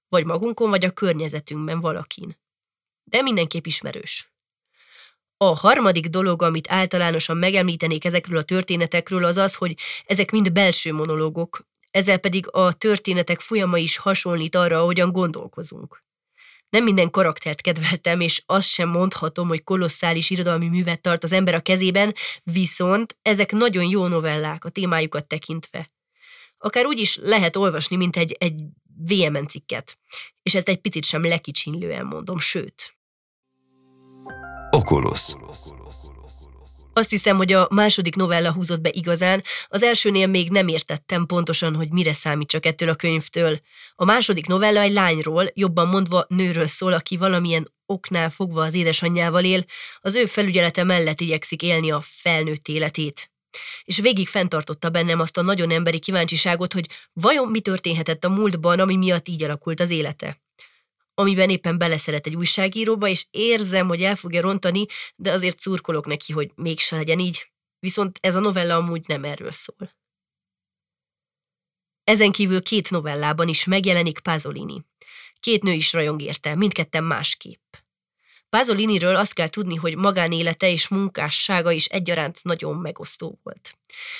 [0.09, 2.37] vagy magunkon, vagy a környezetünkben valakin.
[3.03, 4.33] De mindenképp ismerős.
[5.37, 10.93] A harmadik dolog, amit általánosan megemlítenék ezekről a történetekről, az az, hogy ezek mind belső
[10.93, 16.03] monológok, ezzel pedig a történetek folyama is hasonlít arra, ahogyan gondolkozunk.
[16.69, 21.53] Nem minden karaktert kedveltem, és azt sem mondhatom, hogy kolosszális irodalmi művet tart az ember
[21.53, 25.91] a kezében, viszont ezek nagyon jó novellák a témájukat tekintve.
[26.57, 28.61] Akár úgy is lehet olvasni, mint egy, egy
[29.07, 29.97] VMN cikket.
[30.41, 32.97] És ezt egy picit sem lekicsinlően mondom, sőt.
[34.69, 35.35] Oculus.
[36.93, 41.75] Azt hiszem, hogy a második novella húzott be igazán, az elsőnél még nem értettem pontosan,
[41.75, 43.59] hogy mire számít csak ettől a könyvtől.
[43.95, 49.43] A második novella egy lányról, jobban mondva nőről szól, aki valamilyen oknál fogva az édesanyjával
[49.43, 49.63] él,
[49.99, 53.31] az ő felügyelete mellett igyekszik élni a felnőtt életét
[53.83, 58.79] és végig fenntartotta bennem azt a nagyon emberi kíváncsiságot, hogy vajon mi történhetett a múltban,
[58.79, 60.41] ami miatt így alakult az élete.
[61.13, 64.85] Amiben éppen beleszeret egy újságíróba, és érzem, hogy el fogja rontani,
[65.15, 67.51] de azért szurkolok neki, hogy mégse legyen így.
[67.79, 69.97] Viszont ez a novella amúgy nem erről szól.
[72.03, 74.85] Ezen kívül két novellában is megjelenik Pázolini.
[75.39, 77.75] Két nő is rajong érte, mindketten másképp.
[78.49, 83.73] Pázoliniről azt kell tudni, hogy magánélete és munkássága is egyaránt nagyon megosztó volt.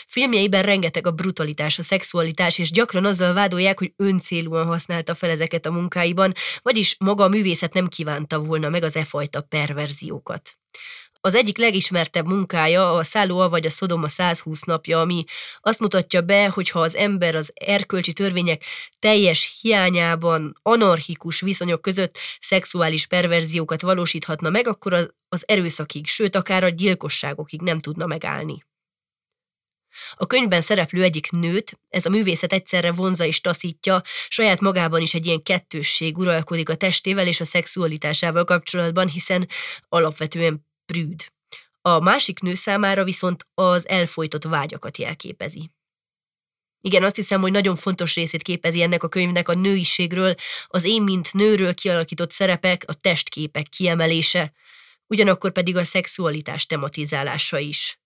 [0.08, 5.66] Filmjeiben rengeteg a brutalitás, a szexualitás, és gyakran azzal vádolják, hogy öncélúan használta fel ezeket
[5.66, 10.58] a munkáiban, vagyis maga a művészet nem kívánta volna meg az e fajta perverziókat.
[11.22, 15.24] Az egyik legismertebb munkája a Szálló vagy a Szodoma 120 napja, ami
[15.60, 18.64] azt mutatja be, hogy ha az ember az erkölcsi törvények
[19.00, 24.94] teljes hiányában, anarchikus viszonyok között szexuális perverziókat valósíthatna meg, akkor
[25.30, 28.68] az, erőszakig, sőt akár a gyilkosságokig nem tudna megállni.
[30.14, 35.14] A könyvben szereplő egyik nőt, ez a művészet egyszerre vonza és taszítja, saját magában is
[35.14, 39.48] egy ilyen kettősség uralkodik a testével és a szexualitásával kapcsolatban, hiszen
[39.90, 41.32] alapvetően prűd.
[41.82, 45.72] A másik nő számára viszont az elfolytott vágyakat jelképezi.
[46.82, 50.36] Igen, azt hiszem, hogy nagyon fontos részét képezi ennek a könyvnek a nőiségről,
[50.68, 54.54] az én, mint nőről kialakított szerepek, a testképek kiemelése,
[55.08, 57.99] ugyanakkor pedig a szexualitás tematizálása is.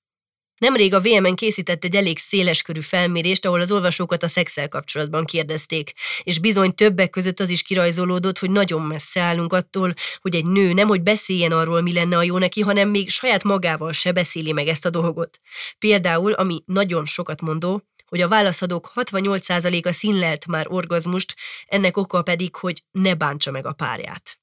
[0.63, 5.91] Nemrég a VMN készített egy elég széleskörű felmérést, ahol az olvasókat a szexel kapcsolatban kérdezték,
[6.23, 10.73] és bizony többek között az is kirajzolódott, hogy nagyon messze állunk attól, hogy egy nő
[10.73, 14.51] nem hogy beszéljen arról, mi lenne a jó neki, hanem még saját magával se beszéli
[14.51, 15.39] meg ezt a dolgot.
[15.79, 22.55] Például, ami nagyon sokat mondó, hogy a válaszadók 68%-a színlelt már orgazmust, ennek oka pedig,
[22.55, 24.42] hogy ne bántsa meg a párját.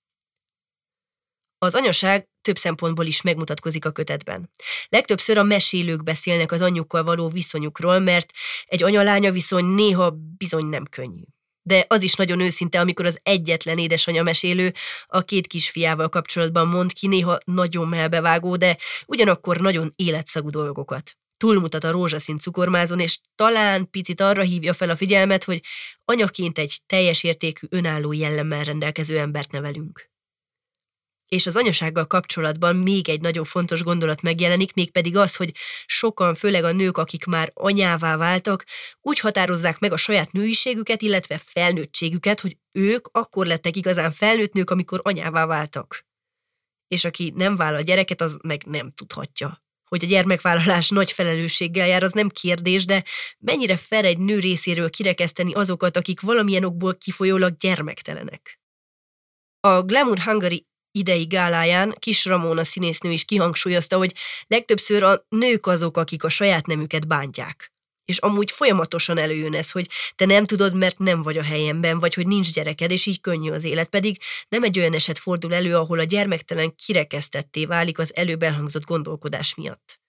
[1.62, 4.50] Az anyaság több szempontból is megmutatkozik a kötetben.
[4.88, 8.30] Legtöbbször a mesélők beszélnek az anyjukkal való viszonyukról, mert
[8.64, 11.22] egy anyalánya viszony néha bizony nem könnyű.
[11.62, 14.72] De az is nagyon őszinte, amikor az egyetlen édesanya mesélő
[15.06, 21.12] a két kisfiával kapcsolatban mond ki néha nagyon melbevágó, de ugyanakkor nagyon életszagú dolgokat.
[21.36, 25.60] Túlmutat a rózsaszín cukormázon, és talán picit arra hívja fel a figyelmet, hogy
[26.04, 30.09] anyaként egy teljes értékű önálló jellemmel rendelkező embert nevelünk
[31.30, 35.52] és az anyasággal kapcsolatban még egy nagyon fontos gondolat megjelenik, mégpedig az, hogy
[35.86, 38.64] sokan, főleg a nők, akik már anyává váltak,
[39.00, 44.70] úgy határozzák meg a saját nőiségüket, illetve felnőttségüket, hogy ők akkor lettek igazán felnőtt nők,
[44.70, 46.04] amikor anyává váltak.
[46.88, 49.62] És aki nem vállal gyereket, az meg nem tudhatja.
[49.84, 53.04] Hogy a gyermekvállalás nagy felelősséggel jár, az nem kérdés, de
[53.38, 58.60] mennyire fel egy nő részéről kirekeszteni azokat, akik valamilyen okból kifolyólag gyermektelenek.
[59.60, 64.14] A Glamour Hungary idei gáláján Kis Ramona színésznő is kihangsúlyozta, hogy
[64.46, 67.72] legtöbbször a nők azok, akik a saját nemüket bántják.
[68.04, 72.14] És amúgy folyamatosan előjön ez, hogy te nem tudod, mert nem vagy a helyemben, vagy
[72.14, 73.88] hogy nincs gyereked, és így könnyű az élet.
[73.88, 78.84] Pedig nem egy olyan eset fordul elő, ahol a gyermektelen kirekesztetté válik az előbb elhangzott
[78.84, 80.00] gondolkodás miatt.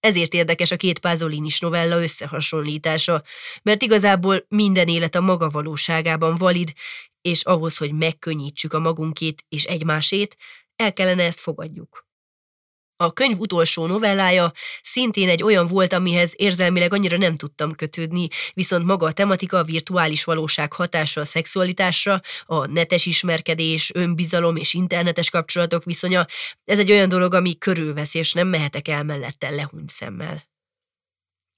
[0.00, 3.22] Ezért érdekes a két Pázolinis novella összehasonlítása,
[3.62, 6.72] mert igazából minden élet a maga valóságában valid,
[7.20, 10.36] és ahhoz, hogy megkönnyítsük a magunkét és egymásét,
[10.76, 12.08] el kellene ezt fogadjuk.
[12.96, 14.52] A könyv utolsó novellája
[14.82, 19.64] szintén egy olyan volt, amihez érzelmileg annyira nem tudtam kötődni, viszont maga a tematika a
[19.64, 26.26] virtuális valóság hatása a szexualitásra, a netes ismerkedés, önbizalom és internetes kapcsolatok viszonya,
[26.64, 30.49] ez egy olyan dolog, ami körülvesz, és nem mehetek el mellette lehúnyt szemmel.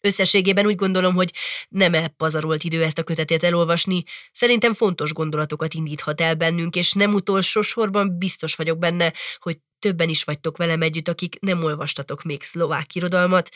[0.04, 1.32] Összességében úgy gondolom, hogy
[1.68, 7.14] nem elpazarolt idő ezt a kötetét elolvasni, szerintem fontos gondolatokat indíthat el bennünk, és nem
[7.14, 12.42] utolsó sorban biztos vagyok benne, hogy többen is vagytok velem együtt, akik nem olvastatok még
[12.42, 13.48] szlovák irodalmat,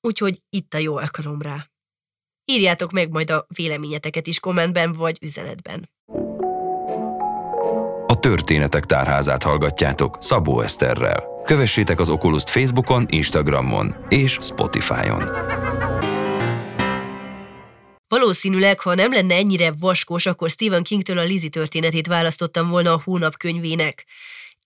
[0.00, 1.70] úgyhogy itt a jó alkalom rá.
[2.44, 5.90] Írjátok meg majd a véleményeteket is kommentben vagy üzenetben.
[8.06, 11.24] A Történetek Tárházát hallgatjátok Szabó Eszterrel.
[11.44, 15.67] Kövessétek az Oculus Facebookon, Instagramon és Spotify-on.
[18.08, 23.02] Valószínűleg, ha nem lenne ennyire vaskos, akkor Stephen Kingtől a Lizzie történetét választottam volna a
[23.04, 24.04] hónap könyvének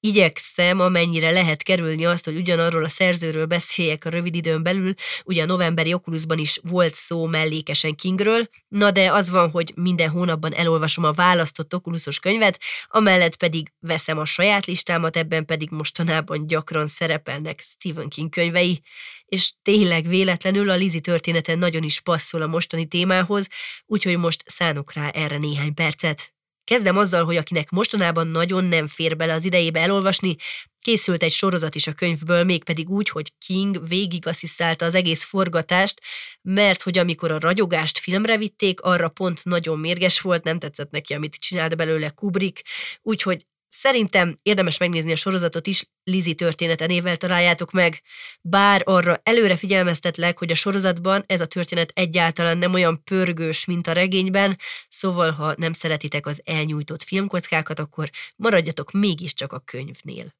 [0.05, 5.43] igyekszem, amennyire lehet kerülni azt, hogy ugyanarról a szerzőről beszéljek a rövid időn belül, ugye
[5.43, 10.55] a novemberi Oculusban is volt szó mellékesen Kingről, na de az van, hogy minden hónapban
[10.55, 16.87] elolvasom a választott Oculusos könyvet, amellett pedig veszem a saját listámat, ebben pedig mostanában gyakran
[16.87, 18.83] szerepelnek Stephen King könyvei,
[19.25, 23.49] és tényleg véletlenül a Lizi története nagyon is passzol a mostani témához,
[23.87, 26.33] úgyhogy most szánok rá erre néhány percet.
[26.64, 30.37] Kezdem azzal, hogy akinek mostanában nagyon nem fér bele az idejébe elolvasni,
[30.83, 36.01] készült egy sorozat is a könyvből, mégpedig úgy, hogy King végig asszisztálta az egész forgatást,
[36.42, 41.14] mert hogy amikor a ragyogást filmre vitték, arra pont nagyon mérges volt, nem tetszett neki,
[41.14, 42.62] amit csinált belőle Kubrick,
[43.03, 48.03] úgyhogy Szerintem érdemes megnézni a sorozatot is, Lizi története névvel találjátok meg,
[48.41, 53.87] bár arra előre figyelmeztetlek, hogy a sorozatban ez a történet egyáltalán nem olyan pörgős, mint
[53.87, 54.59] a regényben,
[54.89, 60.35] szóval ha nem szeretitek az elnyújtott filmkockákat, akkor maradjatok mégiscsak a könyvnél.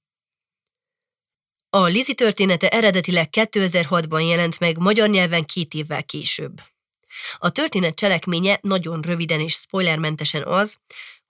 [1.71, 6.61] A Lizi története eredetileg 2006-ban jelent meg magyar nyelven két évvel később.
[7.39, 10.77] A történet cselekménye nagyon röviden és spoilermentesen az,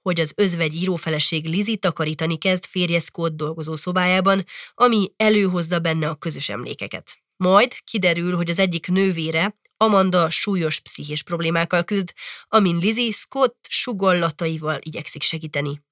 [0.03, 4.45] hogy az özvegy írófeleség Lizi takarítani kezd férje Scott dolgozó szobájában,
[4.75, 7.17] ami előhozza benne a közös emlékeket.
[7.37, 12.13] Majd kiderül, hogy az egyik nővére, Amanda súlyos pszichés problémákkal küzd,
[12.49, 15.83] amin Lizzie Scott sugollataival igyekszik segíteni.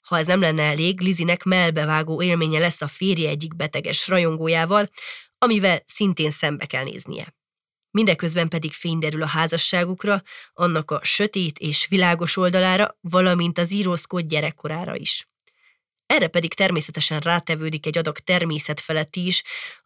[0.00, 4.88] Ha ez nem lenne elég, Lizinek melbevágó élménye lesz a férje egyik beteges rajongójával,
[5.38, 7.34] amivel szintén szembe kell néznie.
[7.94, 10.22] Mindeközben pedig fény derül a házasságukra,
[10.52, 15.28] annak a sötét és világos oldalára, valamint az írószkod gyerekkorára is.
[16.06, 19.42] Erre pedig természetesen rátevődik egy adag természet feletti is,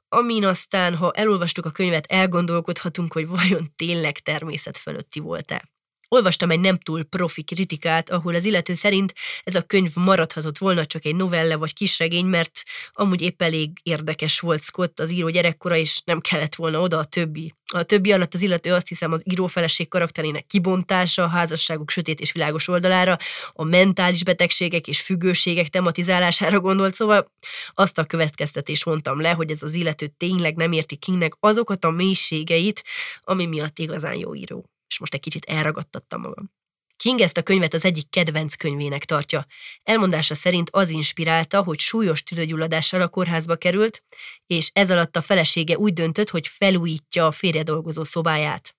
[0.09, 5.78] amin aztán, ha elolvastuk a könyvet, elgondolkodhatunk, hogy vajon tényleg természet fölötti volt-e.
[6.11, 10.86] Olvastam egy nem túl profi kritikát, ahol az illető szerint ez a könyv maradhatott volna
[10.86, 15.76] csak egy novelle vagy kisregény, mert amúgy épp elég érdekes volt Scott az író gyerekkora,
[15.76, 17.54] és nem kellett volna oda a többi.
[17.72, 22.32] A többi alatt az illető azt hiszem az írófeleség karakterének kibontása, a házasságuk sötét és
[22.32, 23.16] világos oldalára,
[23.52, 27.32] a mentális betegségek és függőségek tematizálására gondolt, szóval
[27.74, 31.90] azt a következtetést mondtam le, hogy ez az illető tényleg nem érti Kingnek azokat a
[31.90, 32.82] mélységeit,
[33.20, 36.51] ami miatt igazán jó író most egy kicsit elragadtattam magam.
[36.96, 39.46] King ezt a könyvet az egyik kedvenc könyvének tartja.
[39.82, 44.03] Elmondása szerint az inspirálta, hogy súlyos tüdőgyulladással a kórházba került,
[44.46, 48.76] és ez alatt a felesége úgy döntött, hogy felújítja a férje dolgozó szobáját.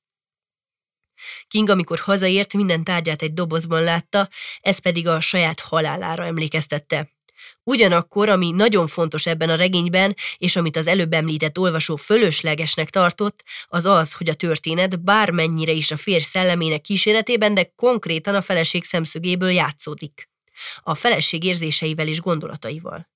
[1.47, 7.18] King, amikor hazaért, minden tárgyát egy dobozban látta, ez pedig a saját halálára emlékeztette.
[7.63, 13.43] Ugyanakkor, ami nagyon fontos ebben a regényben, és amit az előbb említett olvasó fölöslegesnek tartott,
[13.65, 18.83] az az, hogy a történet bármennyire is a férj szellemének kíséretében, de konkrétan a feleség
[18.83, 20.29] szemszögéből játszódik.
[20.79, 23.07] A feleség érzéseivel és gondolataival.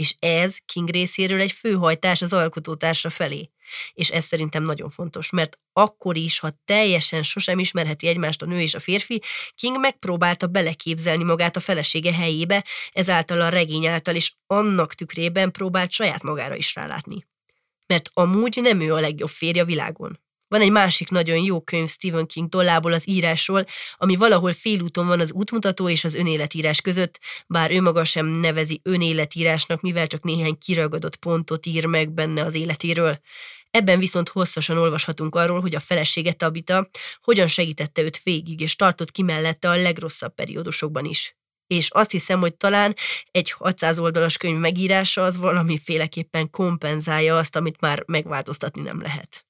[0.00, 3.50] És ez King részéről egy főhajtás az alkotótársa felé.
[3.92, 8.60] És ez szerintem nagyon fontos, mert akkor is, ha teljesen sosem ismerheti egymást a nő
[8.60, 9.22] és a férfi,
[9.54, 15.90] King megpróbálta beleképzelni magát a felesége helyébe, ezáltal a regény által is annak tükrében próbált
[15.90, 17.26] saját magára is rálátni.
[17.86, 20.20] Mert amúgy nem ő a legjobb férje a világon.
[20.50, 23.64] Van egy másik nagyon jó könyv Stephen King tollából az írásról,
[23.96, 28.80] ami valahol félúton van az útmutató és az önéletírás között, bár ő maga sem nevezi
[28.84, 33.20] önéletírásnak, mivel csak néhány kiragadott pontot ír meg benne az életéről.
[33.70, 36.90] Ebben viszont hosszasan olvashatunk arról, hogy a felesége Tabita
[37.22, 41.36] hogyan segítette őt végig, és tartott ki mellette a legrosszabb periódusokban is.
[41.66, 42.96] És azt hiszem, hogy talán
[43.30, 49.44] egy 600 oldalas könyv megírása az valamiféleképpen kompenzálja azt, amit már megváltoztatni nem lehet.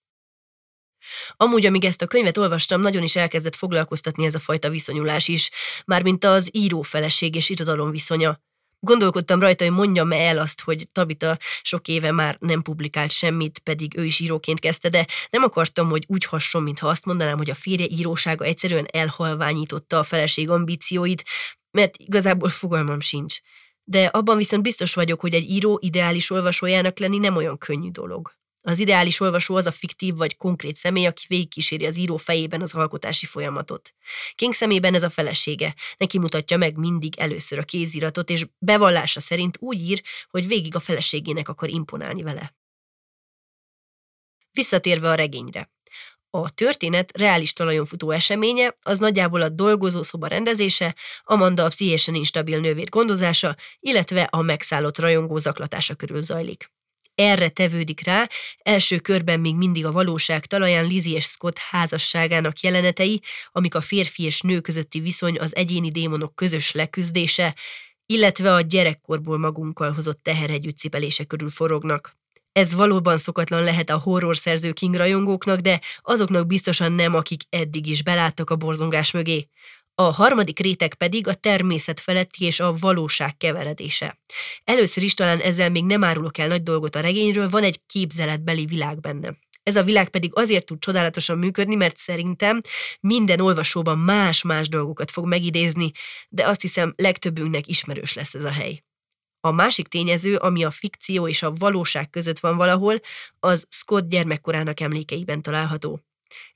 [1.36, 5.50] Amúgy, amíg ezt a könyvet olvastam, nagyon is elkezdett foglalkoztatni ez a fajta viszonyulás is,
[5.84, 8.40] mármint az író-feleség és irodalom viszonya.
[8.82, 13.98] Gondolkodtam rajta, hogy mondjam el azt, hogy Tabita sok éve már nem publikált semmit, pedig
[13.98, 17.54] ő is íróként kezdte, de nem akartam, hogy úgy hasson, mintha azt mondanám, hogy a
[17.54, 21.24] férje írósága egyszerűen elhalványította a feleség ambícióit,
[21.70, 23.38] mert igazából fogalmam sincs.
[23.84, 28.38] De abban viszont biztos vagyok, hogy egy író ideális olvasójának lenni nem olyan könnyű dolog.
[28.70, 32.74] Az ideális olvasó az a fiktív vagy konkrét személy, aki végigkíséri az író fejében az
[32.74, 33.94] alkotási folyamatot.
[34.34, 35.74] King szemében ez a felesége.
[35.96, 40.80] Neki mutatja meg mindig először a kéziratot, és bevallása szerint úgy ír, hogy végig a
[40.80, 42.54] feleségének akar imponálni vele.
[44.52, 45.72] Visszatérve a regényre.
[46.30, 52.14] A történet reális talajon futó eseménye az nagyjából a dolgozó szoba rendezése, Amanda a pszichésen
[52.14, 56.70] instabil nővér gondozása, illetve a megszállott rajongó zaklatása körül zajlik
[57.20, 63.22] erre tevődik rá, első körben még mindig a valóság talaján Lizzie és Scott házasságának jelenetei,
[63.52, 67.54] amik a férfi és nő közötti viszony az egyéni démonok közös leküzdése,
[68.06, 72.18] illetve a gyerekkorból magunkkal hozott teher együttcipelése körül forognak.
[72.52, 77.86] Ez valóban szokatlan lehet a horror szerző King rajongóknak, de azoknak biztosan nem, akik eddig
[77.86, 79.48] is beláttak a borzongás mögé.
[80.01, 84.18] A harmadik réteg pedig a természet feletti és a valóság keveredése.
[84.64, 88.64] Először is talán ezzel még nem árulok el nagy dolgot a regényről, van egy képzeletbeli
[88.64, 89.36] világ benne.
[89.62, 92.61] Ez a világ pedig azért tud csodálatosan működni, mert szerintem
[93.01, 95.90] minden olvasóban más-más dolgokat fog megidézni,
[96.28, 98.82] de azt hiszem legtöbbünknek ismerős lesz ez a hely.
[99.40, 103.01] A másik tényező, ami a fikció és a valóság között van valahol,
[103.38, 106.01] az Scott gyermekkorának emlékeiben található.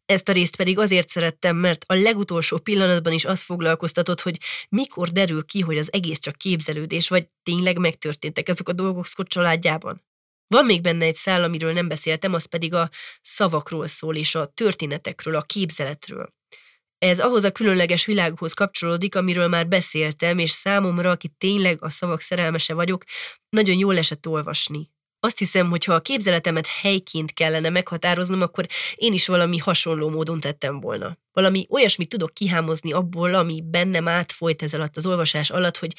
[0.07, 5.09] Ezt a részt pedig azért szerettem, mert a legutolsó pillanatban is az foglalkoztatott, hogy mikor
[5.09, 10.03] derül ki, hogy az egész csak képzelődés, vagy tényleg megtörténtek ezek a dolgok Scott családjában.
[10.47, 12.91] Van még benne egy szál, amiről nem beszéltem, az pedig a
[13.23, 16.35] szavakról szól, és a történetekről, a képzeletről.
[16.99, 22.21] Ez ahhoz a különleges világhoz kapcsolódik, amiről már beszéltem, és számomra, aki tényleg a szavak
[22.21, 23.05] szerelmese vagyok,
[23.49, 24.91] nagyon jól esett olvasni.
[25.25, 30.41] Azt hiszem, hogy ha a képzeletemet helyként kellene meghatároznom, akkor én is valami hasonló módon
[30.41, 31.19] tettem volna.
[31.33, 35.93] Valami olyasmit tudok kihámozni abból, ami bennem átfolyt ez alatt az olvasás alatt, hogy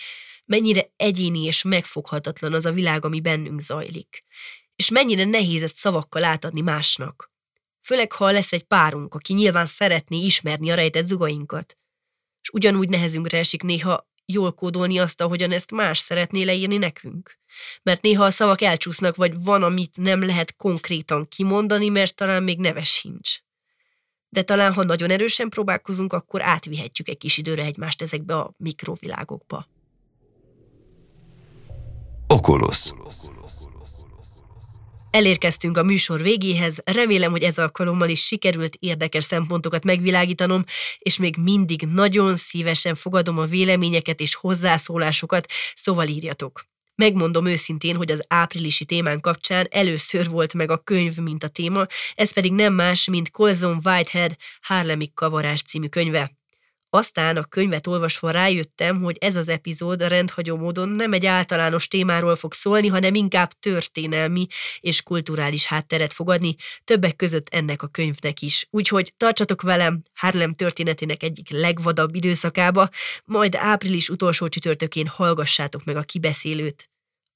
[0.46, 4.24] mennyire egyéni és megfoghatatlan az a világ, ami bennünk zajlik.
[4.76, 7.32] És mennyire nehéz ezt szavakkal átadni másnak.
[7.82, 11.78] Főleg, ha lesz egy párunk, aki nyilván szeretné ismerni a rejtett zugainkat.
[12.42, 17.38] És ugyanúgy nehezünkre esik néha jól kódolni azt, ahogyan ezt más szeretné leírni nekünk.
[17.84, 22.60] Mert néha a szavak elcsúsznak, vagy van, amit nem lehet konkrétan kimondani, mert talán még
[22.60, 23.38] neves sincs.
[24.30, 29.68] De talán, ha nagyon erősen próbálkozunk, akkor átvihetjük egy kis időre egymást ezekbe a mikrovilágokba.
[32.28, 32.94] Oculus.
[35.10, 40.64] Elérkeztünk a műsor végéhez, remélem, hogy ez alkalommal is sikerült érdekes szempontokat megvilágítanom,
[41.00, 46.66] és még mindig nagyon szívesen fogadom a véleményeket és hozzászólásokat, szóval írjatok.
[46.96, 51.86] Megmondom őszintén, hogy az áprilisi témán kapcsán először volt meg a könyv, mint a téma,
[52.16, 56.32] ez pedig nem más, mint Colson Whitehead Harlemi kavarás című könyve.
[56.96, 61.88] Aztán a könyvet olvasva rájöttem, hogy ez az epizód a rendhagyó módon nem egy általános
[61.88, 64.48] témáról fog szólni, hanem inkább történelmi
[64.80, 68.68] és kulturális hátteret fogadni, többek között ennek a könyvnek is.
[68.70, 72.90] Úgyhogy tartsatok velem Harlem történetének egyik legvadabb időszakába,
[73.26, 76.90] majd április utolsó csütörtökén hallgassátok meg a kibeszélőt.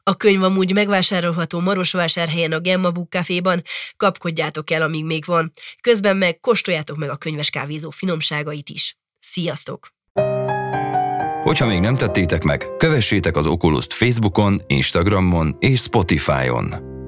[0.03, 3.61] A könyv amúgy megvásárolható Marosvásárhelyen a Gemma Book Caféban,
[3.97, 5.51] kapkodjátok el, amíg még van.
[5.81, 8.98] Közben meg kóstoljátok meg a könyves kávézó finomságait is.
[9.31, 9.87] Sziasztok!
[11.43, 16.98] Hogyha még nem tettétek meg, kövessétek az Oculus Facebookon, Instagramon és Spotify-on.